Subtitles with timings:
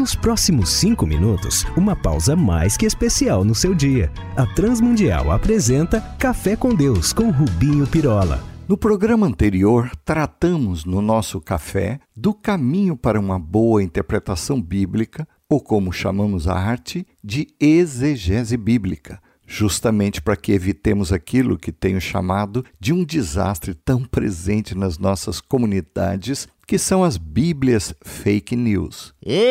[0.00, 4.10] Nos próximos cinco minutos, uma pausa mais que especial no seu dia.
[4.34, 8.42] A Transmundial apresenta Café com Deus com Rubinho Pirola.
[8.66, 15.60] No programa anterior, tratamos no nosso café do caminho para uma boa interpretação bíblica, ou
[15.60, 19.20] como chamamos a arte, de exegese bíblica,
[19.50, 25.40] justamente para que evitemos aquilo que tenho chamado de um desastre tão presente nas nossas
[25.40, 29.12] comunidades, que são as Bíblias fake news.
[29.20, 29.48] Eita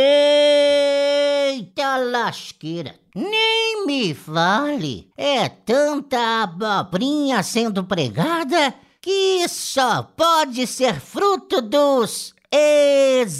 [1.97, 2.95] lasqueira!
[3.13, 5.09] Nem me fale!
[5.17, 13.35] É tanta abobrinha sendo pregada que só pode ser fruto dos exegegues.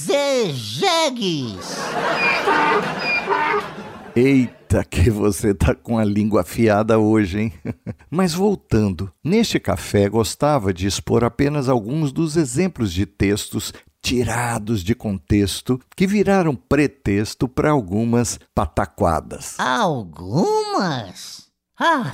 [4.13, 7.53] Eita, que você tá com a língua afiada hoje, hein?
[8.09, 14.95] Mas voltando, neste café gostava de expor apenas alguns dos exemplos de textos tirados de
[14.95, 19.59] contexto que viraram pretexto para algumas pataquadas.
[19.59, 21.47] Algumas?
[21.79, 22.13] Ah,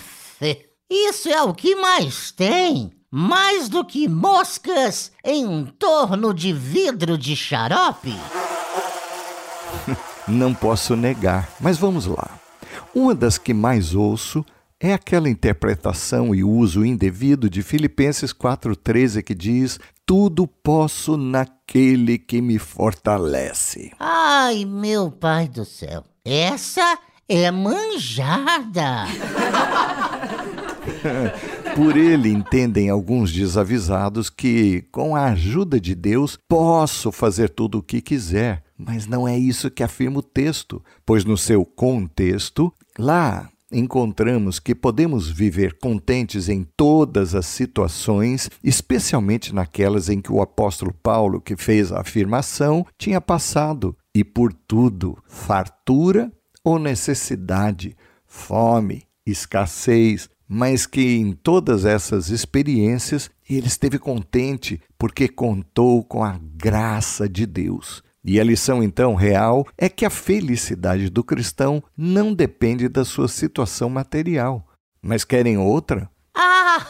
[0.90, 7.34] isso é o que mais tem mais do que moscas em torno de vidro de
[7.34, 8.14] xarope?
[10.28, 12.45] Não posso negar, mas vamos lá.
[12.94, 14.46] Uma das que mais ouço
[14.80, 22.42] é aquela interpretação e uso indevido de Filipenses 4,13 que diz: Tudo posso naquele que
[22.42, 23.92] me fortalece.
[24.00, 29.06] Ai, meu pai do céu, essa é manjada.
[31.76, 37.84] Por ele entendem alguns desavisados que, com a ajuda de Deus, posso fazer tudo o
[37.84, 38.64] que quiser.
[38.78, 44.76] Mas não é isso que afirma o texto, pois no seu contexto, lá encontramos que
[44.76, 51.56] podemos viver contentes em todas as situações, especialmente naquelas em que o apóstolo Paulo, que
[51.56, 56.32] fez a afirmação, tinha passado, e por tudo, fartura
[56.64, 57.96] ou necessidade,
[58.26, 66.40] fome, escassez, mas que em todas essas experiências ele esteve contente porque contou com a
[66.56, 68.04] graça de Deus.
[68.24, 73.28] E a lição então real é que a felicidade do cristão não depende da sua
[73.28, 74.68] situação material.
[75.00, 76.10] Mas querem outra?
[76.34, 76.84] Ah,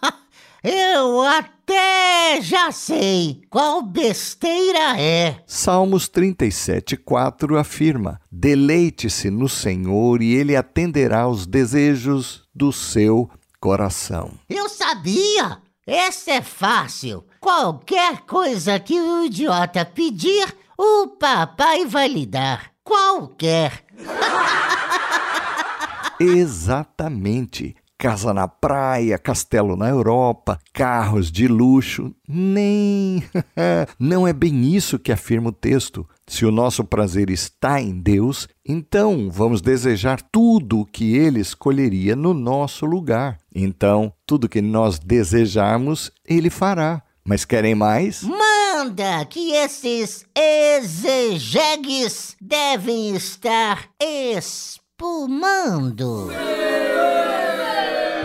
[0.62, 5.42] eu até já sei qual besteira é.
[5.46, 14.32] Salmos 37:4 afirma: Deleite-se no Senhor e ele atenderá os desejos do seu coração.
[14.48, 15.58] Eu sabia!
[15.86, 17.24] Essa é fácil.
[17.40, 22.70] Qualquer coisa que o idiota pedir, o papai vai lhe dar.
[22.84, 23.84] Qualquer.
[26.20, 27.74] Exatamente.
[28.00, 32.14] Casa na praia, castelo na Europa, carros de luxo.
[32.26, 33.22] Nem.
[34.00, 36.08] Não é bem isso que afirma o texto.
[36.26, 42.16] Se o nosso prazer está em Deus, então vamos desejar tudo o que Ele escolheria
[42.16, 43.36] no nosso lugar.
[43.54, 47.02] Então, tudo que nós desejarmos, Ele fará.
[47.22, 48.22] Mas querem mais?
[48.22, 56.30] Manda que esses exegegues devem estar espumando.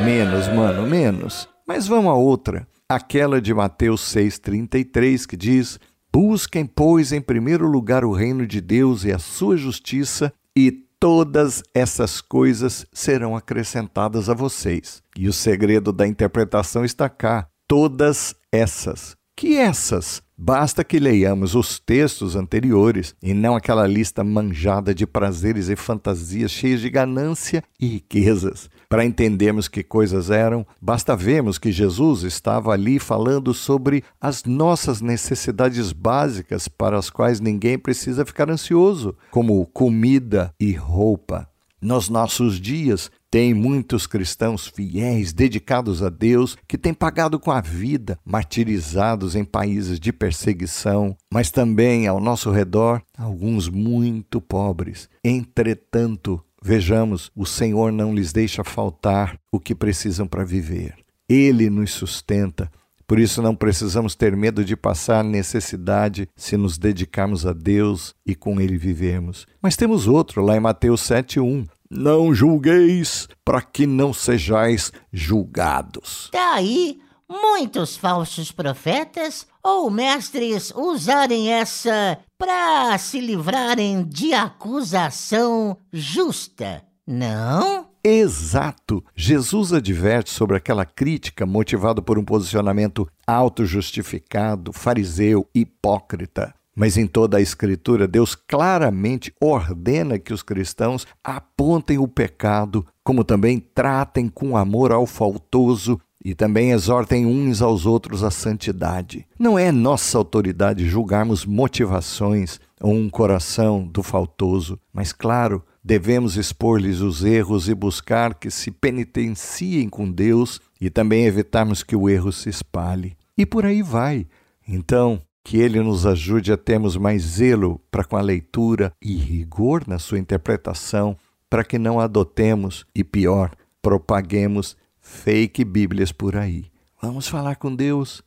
[0.03, 1.47] Menos, mano, menos.
[1.65, 2.67] Mas vamos a outra.
[2.87, 5.79] Aquela de Mateus 6,33 que diz:
[6.11, 11.63] Busquem, pois, em primeiro lugar o reino de Deus e a sua justiça, e todas
[11.73, 15.01] essas coisas serão acrescentadas a vocês.
[15.17, 17.47] E o segredo da interpretação está cá.
[17.67, 19.15] Todas essas.
[19.35, 20.21] Que essas?
[20.37, 26.51] Basta que leiamos os textos anteriores e não aquela lista manjada de prazeres e fantasias
[26.51, 28.69] cheias de ganância e riquezas.
[28.89, 35.01] Para entendermos que coisas eram, basta vermos que Jesus estava ali falando sobre as nossas
[35.01, 41.49] necessidades básicas para as quais ninguém precisa ficar ansioso, como comida e roupa.
[41.81, 47.59] Nos nossos dias, tem muitos cristãos fiéis, dedicados a Deus, que têm pagado com a
[47.59, 55.09] vida, martirizados em países de perseguição, mas também ao nosso redor alguns muito pobres.
[55.23, 60.95] Entretanto, vejamos, o Senhor não lhes deixa faltar o que precisam para viver.
[61.29, 62.71] Ele nos sustenta.
[63.05, 68.33] Por isso não precisamos ter medo de passar necessidade se nos dedicarmos a Deus e
[68.33, 69.45] com Ele vivermos.
[69.61, 71.67] Mas temos outro lá em Mateus 7:1.
[71.87, 76.31] Não julgueis, para que não sejais julgados.
[76.33, 87.89] Daí, muitos falsos profetas ou mestres usarem essa para se livrarem de acusação justa, não?
[88.03, 89.03] Exato.
[89.15, 96.53] Jesus adverte sobre aquela crítica motivada por um posicionamento autojustificado, fariseu, hipócrita.
[96.75, 103.23] Mas em toda a Escritura, Deus claramente ordena que os cristãos apontem o pecado, como
[103.23, 109.27] também tratem com amor ao faltoso e também exortem uns aos outros à santidade.
[109.37, 116.99] Não é nossa autoridade julgarmos motivações ou um coração do faltoso, mas, claro, devemos expor-lhes
[116.99, 122.31] os erros e buscar que se penitenciem com Deus e também evitarmos que o erro
[122.31, 123.15] se espalhe.
[123.37, 124.25] E por aí vai.
[124.67, 129.83] Então, que Ele nos ajude a termos mais zelo para com a leitura e rigor
[129.85, 131.15] na sua interpretação,
[131.47, 134.75] para que não adotemos e, pior, propaguemos
[135.05, 136.65] fake Bíblias por aí.
[137.01, 138.23] Vamos falar com Deus.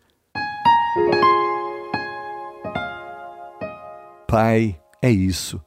[4.29, 5.61] Pai, é isso.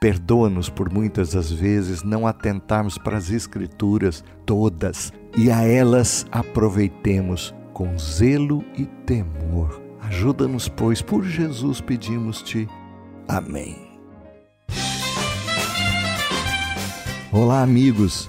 [0.00, 7.54] Perdoa-nos por muitas das vezes não atentarmos para as Escrituras todas e a elas aproveitemos
[7.72, 12.68] com zelo e temor Ajuda-nos, pois, por Jesus pedimos-te.
[13.28, 13.76] Amém.
[17.30, 18.28] Olá, amigos.